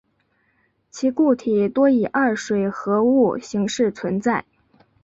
[0.89, 4.43] 其固体多以二水合物形式存在。